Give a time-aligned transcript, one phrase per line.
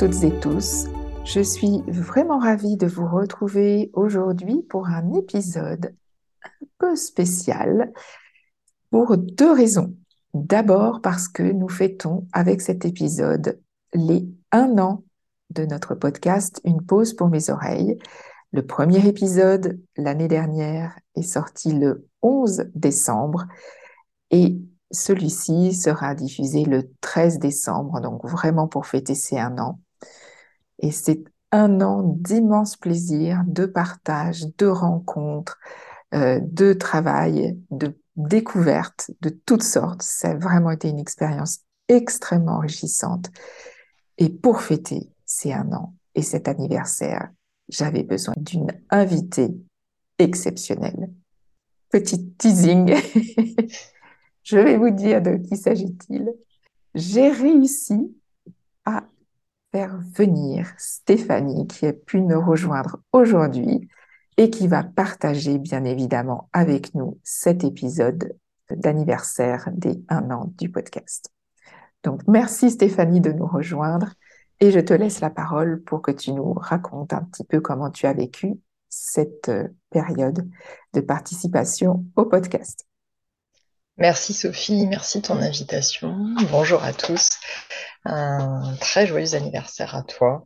[0.00, 0.86] Toutes et tous.
[1.26, 5.94] Je suis vraiment ravie de vous retrouver aujourd'hui pour un épisode
[6.42, 7.92] un peu spécial
[8.90, 9.94] pour deux raisons.
[10.32, 13.60] D'abord parce que nous fêtons avec cet épisode
[13.92, 15.04] les un an
[15.50, 17.98] de notre podcast Une pause pour mes oreilles.
[18.52, 23.48] Le premier épisode l'année dernière est sorti le 11 décembre
[24.30, 24.56] et
[24.90, 29.78] celui-ci sera diffusé le 13 décembre, donc vraiment pour fêter ces un an.
[30.78, 35.58] Et c'est un an d'immense plaisir, de partage, de rencontres,
[36.14, 40.02] euh, de travail, de découvertes de toutes sortes.
[40.02, 43.30] Ça a vraiment été une expérience extrêmement enrichissante.
[44.18, 47.30] Et pour fêter ces un an et cet anniversaire,
[47.68, 49.54] j'avais besoin d'une invitée
[50.18, 51.10] exceptionnelle.
[51.90, 52.94] Petit teasing.
[54.42, 56.32] Je vais vous dire de qui s'agit-il.
[56.94, 58.14] J'ai réussi
[58.84, 59.04] à
[59.72, 63.88] faire venir Stéphanie qui a pu nous rejoindre aujourd'hui
[64.36, 68.36] et qui va partager bien évidemment avec nous cet épisode
[68.70, 71.30] d'anniversaire des un an du podcast.
[72.02, 74.14] Donc merci Stéphanie de nous rejoindre
[74.60, 77.90] et je te laisse la parole pour que tu nous racontes un petit peu comment
[77.90, 78.54] tu as vécu
[78.88, 80.48] cette euh, période
[80.92, 82.89] de participation au podcast.
[84.00, 86.16] Merci Sophie, merci de ton invitation.
[86.50, 87.28] Bonjour à tous.
[88.06, 90.42] Un très joyeux anniversaire à toi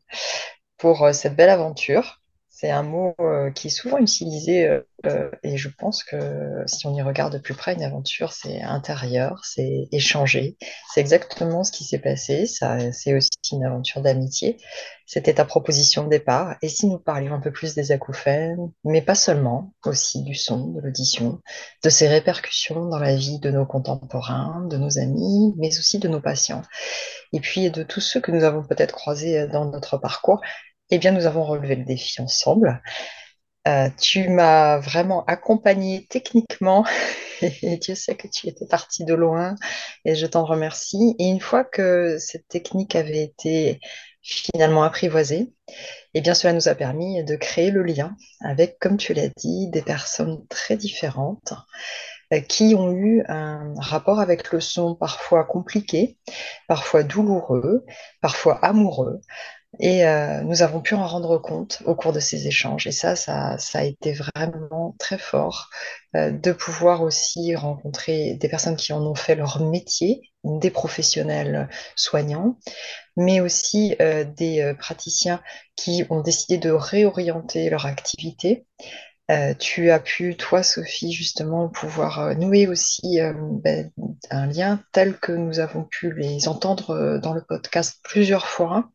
[0.77, 2.21] pour euh, cette belle aventure.
[2.65, 4.67] C'est un mot euh, qui est souvent utilisé
[5.05, 8.62] euh, et je pense que si on y regarde de plus près, une aventure, c'est
[8.62, 10.57] intérieur, c'est échanger.
[10.91, 12.47] C'est exactement ce qui s'est passé.
[12.47, 14.57] Ça, c'est aussi une aventure d'amitié.
[15.05, 16.57] C'était ta proposition de départ.
[16.62, 20.69] Et si nous parlions un peu plus des acouphènes, mais pas seulement, aussi du son,
[20.69, 21.42] de l'audition,
[21.83, 26.08] de ses répercussions dans la vie de nos contemporains, de nos amis, mais aussi de
[26.08, 26.63] nos patients.
[27.35, 30.41] Et puis de tous ceux que nous avons peut-être croisés dans notre parcours,
[30.90, 32.83] eh bien, nous avons relevé le défi ensemble.
[33.67, 36.84] Euh, tu m'as vraiment accompagné techniquement
[37.42, 39.55] et Dieu sait que tu étais parti de loin
[40.05, 41.17] et je t'en remercie.
[41.18, 43.80] Et une fois que cette technique avait été
[44.20, 45.55] finalement apprivoisée,
[46.12, 49.68] eh bien cela nous a permis de créer le lien avec, comme tu l'as dit,
[49.70, 51.55] des personnes très différentes
[52.33, 56.18] euh, qui ont eu un rapport avec le son parfois compliqué,
[56.68, 57.84] parfois douloureux,
[58.20, 59.20] parfois amoureux,
[59.80, 62.86] et euh, nous avons pu en rendre compte au cours de ces échanges.
[62.86, 65.70] Et ça, ça, ça a été vraiment très fort
[66.17, 71.68] euh, de pouvoir aussi rencontrer des personnes qui en ont fait leur métier, des professionnels
[71.96, 72.58] soignants,
[73.17, 75.40] mais aussi euh, des praticiens
[75.77, 78.67] qui ont décidé de réorienter leur activité.
[79.58, 83.18] Tu as pu, toi, Sophie, justement, pouvoir nouer aussi
[83.62, 83.90] ben,
[84.30, 88.90] un lien tel que nous avons pu les entendre dans le podcast plusieurs fois,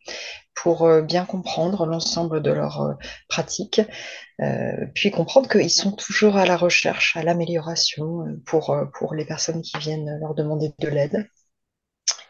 [0.62, 2.94] pour euh, bien comprendre l'ensemble de leurs euh,
[3.28, 3.81] pratiques,
[4.41, 9.78] euh, puis comprendre qu'ils sont toujours à la recherche, à l'amélioration pour les personnes qui
[9.78, 11.29] viennent leur demander de l'aide.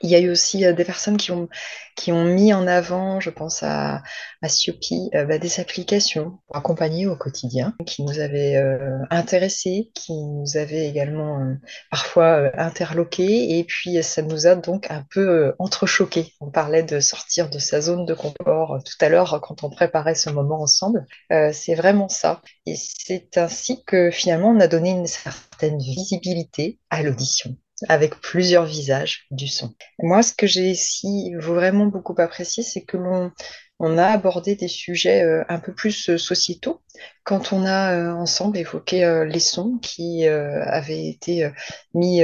[0.01, 1.49] Il y a eu aussi euh, des personnes qui ont,
[1.95, 4.01] qui ont mis en avant, je pense à,
[4.41, 9.91] à Siopi, euh, bah, des applications pour accompagner au quotidien, qui nous avaient euh, intéressés,
[9.93, 11.55] qui nous avaient également
[11.91, 16.33] parfois interloqués, et puis ça nous a donc un peu entrechoqués.
[16.39, 20.15] On parlait de sortir de sa zone de confort tout à l'heure quand on préparait
[20.15, 21.05] ce moment ensemble.
[21.51, 22.41] c'est vraiment ça.
[22.65, 27.55] Et c'est ainsi que finalement on a donné une certaine visibilité à l'audition
[27.87, 29.73] avec plusieurs visages du son.
[30.01, 33.31] Moi, ce que j'ai ici vraiment beaucoup apprécié, c'est que l'on
[33.79, 36.81] on a abordé des sujets euh, un peu plus euh, sociétaux
[37.23, 41.49] quand on a euh, ensemble évoqué les sons qui avaient été
[41.93, 42.21] mis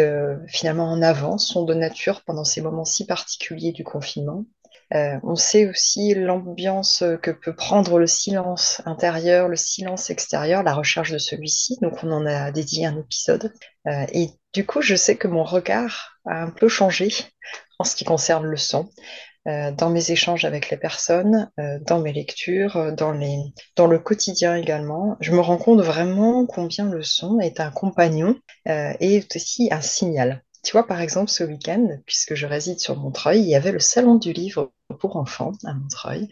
[0.47, 4.45] finalement en avant, sons de nature pendant ces moments si particuliers du confinement.
[4.91, 11.11] On sait aussi l'ambiance que peut prendre le silence intérieur, le silence extérieur, la recherche
[11.11, 11.77] de celui-ci.
[11.81, 13.53] Donc on en a dédié un épisode.
[13.85, 17.09] et du coup, je sais que mon regard a un peu changé
[17.79, 18.89] en ce qui concerne le son.
[19.47, 24.55] Euh, dans mes échanges avec les personnes, euh, dans mes lectures, euh, dans le quotidien
[24.55, 28.35] également, je me rends compte vraiment combien le son est un compagnon
[28.67, 30.43] et aussi un signal.
[30.65, 33.79] Tu vois, par exemple, ce week-end, puisque je réside sur Montreuil, il y avait le
[33.79, 36.29] salon du livre pour enfants à Montreuil.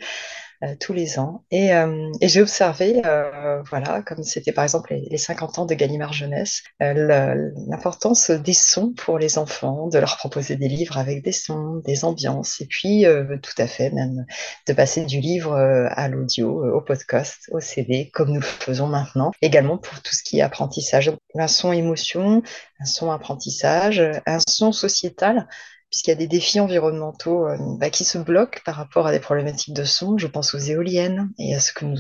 [0.64, 1.44] Euh, tous les ans.
[1.52, 5.74] Et, euh, et j'ai observé, euh, voilà, comme c'était par exemple les, 50 ans de
[5.74, 11.32] Gallimard Jeunesse, l'importance des sons pour les enfants, de leur proposer des livres avec des
[11.34, 13.06] sons, des ambiances, et puis
[13.42, 14.26] tout à fait même
[14.68, 19.32] de passer du livre à l'audio, au podcast, au CD, comme nous le faisons maintenant.
[19.42, 21.12] Également pour tout ce qui est apprentissage.
[21.36, 22.44] Un son émotion,
[22.80, 25.48] un son apprentissage, un son sociétal
[25.94, 29.20] puisqu'il y a des défis environnementaux euh, bah, qui se bloquent par rapport à des
[29.20, 30.18] problématiques de son.
[30.18, 32.00] Je pense aux éoliennes et à ce que nous,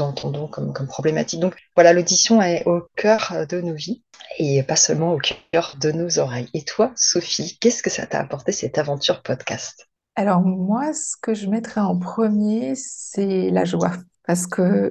[0.00, 1.40] entendons comme, comme problématique.
[1.40, 4.02] Donc voilà, l'audition est au cœur de nos vies
[4.38, 5.18] et pas seulement au
[5.50, 6.50] cœur de nos oreilles.
[6.52, 9.86] Et toi, Sophie, qu'est-ce que ça t'a apporté cette aventure podcast?
[10.14, 13.92] Alors moi, ce que je mettrais en premier, c'est la joie.
[14.26, 14.90] Parce que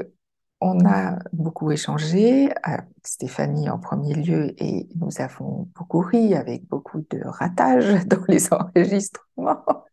[0.61, 6.67] on a beaucoup échangé avec Stéphanie en premier lieu et nous avons beaucoup ri avec
[6.67, 9.63] beaucoup de ratages dans les enregistrements.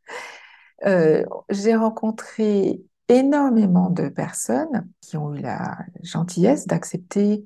[0.84, 7.44] Euh, j'ai rencontré énormément de personnes qui ont eu la gentillesse d'accepter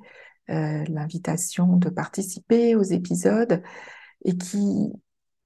[0.48, 3.62] euh, l'invitation de participer aux épisodes
[4.24, 4.90] et qui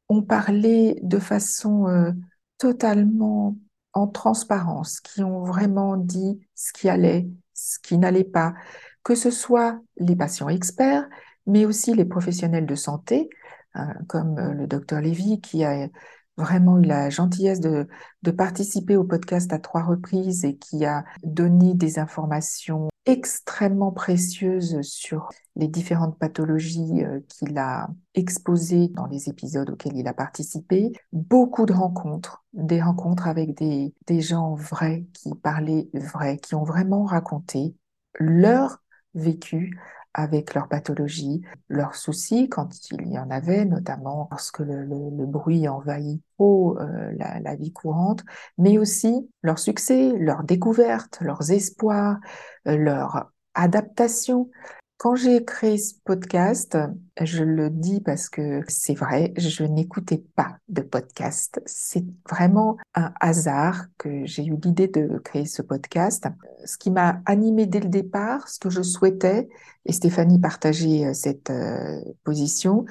[0.09, 2.13] ont parlé de façon euh,
[2.59, 3.57] totalement
[3.93, 7.29] en transparence, qui ont vraiment dit ce qui allait,
[7.61, 8.55] ce qui n'allait pas,
[9.03, 11.09] que ce soit les patients experts,
[11.47, 13.29] mais aussi les professionnels de santé,
[13.75, 15.89] hein, comme euh, le docteur Lévy, qui a
[16.37, 17.87] vraiment eu la gentillesse de,
[18.23, 24.81] de participer au podcast à trois reprises et qui a donné des informations extrêmement précieuses
[24.83, 30.93] sur les différentes pathologies euh, qu'il a exposées dans les épisodes auxquels il a participé.
[31.13, 36.65] Beaucoup de rencontres, des rencontres avec des, des gens vrais qui parlaient vrai, qui ont
[36.65, 37.75] vraiment raconté
[38.19, 38.83] leur
[39.15, 39.79] vécu
[40.15, 45.69] avec leur pathologie, leurs soucis quand il y en avait, notamment lorsque le, le, bruit
[45.69, 48.25] envahit trop euh, la, la, vie courante,
[48.59, 52.19] mais aussi leurs succès, leurs découvertes, leurs espoirs,
[52.67, 54.51] euh, leur adaptation.
[55.01, 56.77] Quand j'ai créé ce podcast,
[57.19, 61.63] je le dis parce que c'est vrai, je n'écoutais pas de podcast.
[61.65, 66.29] C'est vraiment un hasard que j'ai eu l'idée de créer ce podcast.
[66.67, 69.49] Ce qui m'a animé dès le départ, ce que je souhaitais,
[69.87, 72.85] et Stéphanie partageait euh, cette euh, position,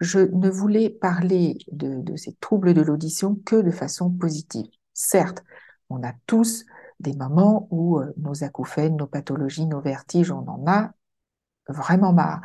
[0.00, 4.66] je ne voulais parler de, de ces troubles de l'audition que de façon positive.
[4.92, 5.42] Certes,
[5.88, 6.66] on a tous
[7.00, 10.92] des moments où euh, nos acouphènes, nos pathologies, nos vertiges, on en a
[11.68, 12.40] vraiment marre.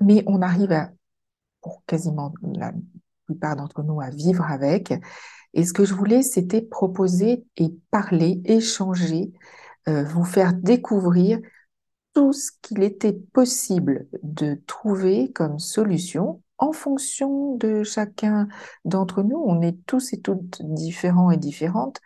[0.00, 0.90] Mais on arrive à,
[1.60, 2.72] pour quasiment la
[3.26, 4.94] plupart d'entre nous, à vivre avec.
[5.54, 9.32] Et ce que je voulais, c'était proposer et parler, échanger,
[9.88, 11.40] euh, vous faire découvrir
[12.14, 18.48] tout ce qu'il était possible de trouver comme solution en fonction de chacun
[18.84, 19.42] d'entre nous.
[19.46, 22.00] On est tous et toutes différents et différentes,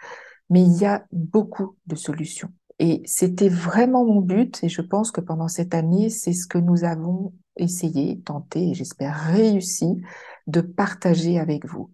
[0.50, 2.52] mais il y a beaucoup de solutions.
[2.78, 6.58] Et c'était vraiment mon but, et je pense que pendant cette année, c'est ce que
[6.58, 10.02] nous avons essayé, tenté, et j'espère réussi,
[10.46, 11.90] de partager avec vous.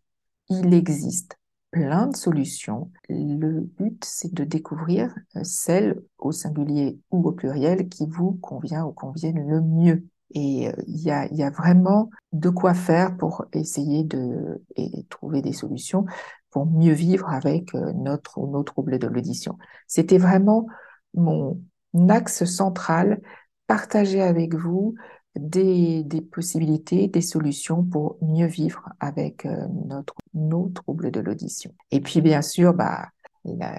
[0.48, 1.36] Il existe
[1.70, 2.90] plein de solutions.
[3.08, 8.84] Le but, c'est de découvrir euh, celle au singulier ou au pluriel qui vous convient
[8.84, 10.06] ou convienne le mieux.
[10.34, 15.52] Et euh, il y, a, vraiment de quoi faire pour essayer de et trouver des
[15.52, 16.04] solutions
[16.50, 19.58] pour mieux vivre avec euh, notre nos troubles de l'audition.
[19.86, 20.66] C'était vraiment
[21.14, 21.60] mon
[22.08, 23.20] axe central,
[23.66, 24.94] partager avec vous
[25.36, 31.72] des, des, possibilités, des solutions pour mieux vivre avec euh, notre, nos troubles de l'audition.
[31.90, 33.08] Et puis bien sûr, bah,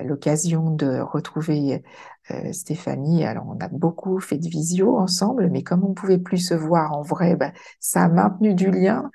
[0.04, 1.83] l'occasion de retrouver
[2.31, 3.26] euh, Stéphanie.
[3.26, 6.94] Alors, on a beaucoup fait de visio ensemble, mais comme on pouvait plus se voir
[6.94, 9.09] en vrai, bah, ça a maintenu du lien.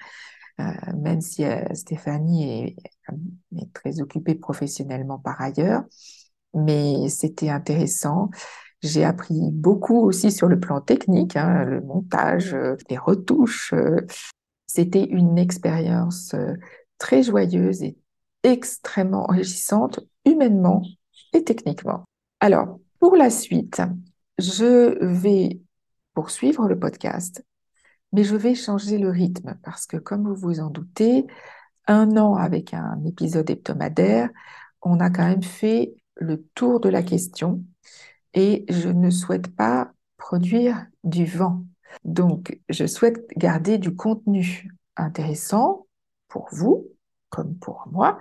[0.96, 2.76] Même si Stéphanie est,
[3.72, 5.84] très occupée professionnellement par ailleurs.
[6.54, 8.30] Mais c'était intéressant.
[8.82, 13.74] J'ai appris beaucoup aussi sur le plan technique, hein, le montage, euh, les retouches.
[14.66, 16.34] C'était une expérience
[16.98, 17.96] très joyeuse et
[18.42, 20.82] extrêmement enrichissante, humainement
[21.32, 22.04] et techniquement.
[22.40, 23.82] Alors, pour la suite,
[24.38, 25.60] je vais
[26.14, 27.42] poursuivre le podcast
[28.14, 31.26] mais je vais changer le rythme parce que, comme vous vous en doutez,
[31.86, 34.30] un an avec un épisode hebdomadaire,
[34.82, 37.62] on a quand même fait le tour de la question
[38.34, 41.64] et je ne souhaite pas produire du vent.
[42.04, 45.86] Donc, je souhaite garder du contenu intéressant
[46.28, 46.88] pour vous
[47.30, 48.18] comme pour moi.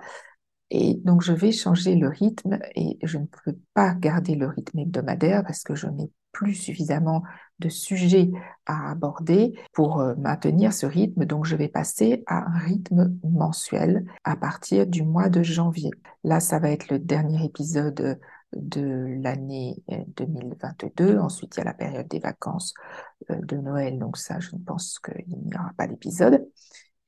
[0.69, 4.79] Et donc, je vais changer le rythme et je ne peux pas garder le rythme
[4.79, 7.23] hebdomadaire parce que je n'ai plus suffisamment
[7.59, 8.29] de sujets
[8.65, 11.23] à aborder pour euh, maintenir ce rythme.
[11.23, 15.91] Donc, je vais passer à un rythme mensuel à partir du mois de janvier.
[16.25, 18.19] Là, ça va être le dernier épisode
[18.55, 19.81] de l'année
[20.17, 21.15] 2022.
[21.15, 22.73] Euh, Ensuite, il y a la période des vacances
[23.29, 23.99] euh, de Noël.
[23.99, 26.45] Donc ça, je pense qu'il n'y aura pas d'épisode.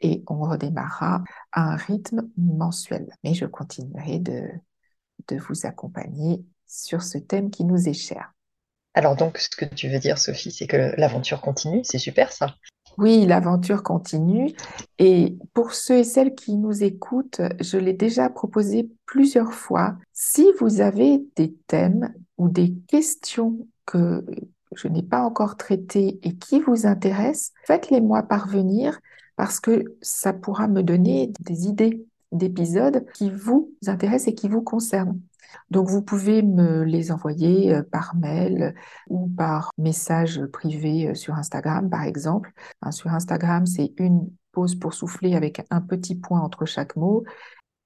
[0.01, 3.07] Et on redémarrera à un rythme mensuel.
[3.23, 4.47] Mais je continuerai de,
[5.27, 8.34] de vous accompagner sur ce thème qui nous est cher.
[8.95, 12.55] Alors donc, ce que tu veux dire, Sophie, c'est que l'aventure continue, c'est super ça.
[12.97, 14.53] Oui, l'aventure continue.
[14.99, 19.97] Et pour ceux et celles qui nous écoutent, je l'ai déjà proposé plusieurs fois.
[20.13, 24.25] Si vous avez des thèmes ou des questions que
[24.73, 28.97] je n'ai pas encore traitées et qui vous intéressent, faites-les moi parvenir
[29.35, 34.61] parce que ça pourra me donner des idées d'épisodes qui vous intéressent et qui vous
[34.61, 35.19] concernent.
[35.69, 38.75] Donc vous pouvez me les envoyer euh, par mail
[39.09, 42.51] ou par message privé euh, sur Instagram, par exemple.
[42.81, 47.23] Hein, sur Instagram, c'est une pause pour souffler avec un petit point entre chaque mot.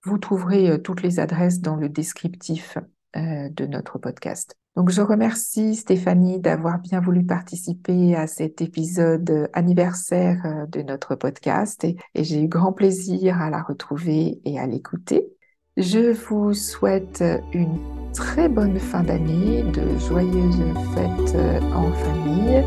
[0.04, 2.78] Vous trouverez euh, toutes les adresses dans le descriptif
[3.16, 4.56] de notre podcast.
[4.76, 11.84] Donc je remercie Stéphanie d'avoir bien voulu participer à cet épisode anniversaire de notre podcast
[11.86, 15.39] et j'ai eu grand plaisir à la retrouver et à l'écouter.
[15.80, 17.80] Je vous souhaite une
[18.14, 20.60] très bonne fin d'année, de joyeuses
[20.94, 21.38] fêtes
[21.74, 22.66] en famille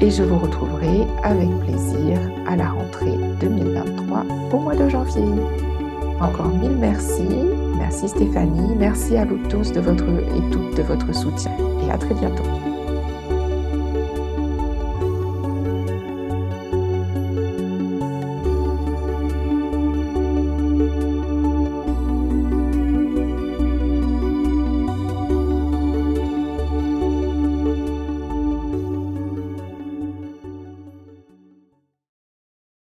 [0.00, 4.24] et je vous retrouverai avec plaisir à la rentrée 2023
[4.54, 5.24] au mois de janvier.
[6.22, 7.28] Encore mille merci.
[7.76, 8.74] Merci Stéphanie.
[8.78, 11.52] Merci à vous tous de votre et toutes de votre soutien
[11.86, 12.67] et à très bientôt.